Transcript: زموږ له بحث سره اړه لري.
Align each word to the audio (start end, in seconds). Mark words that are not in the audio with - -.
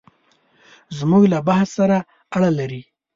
زموږ 0.97 1.23
له 1.33 1.39
بحث 1.47 1.69
سره 1.77 1.97
اړه 2.35 2.49
لري. 2.59 2.81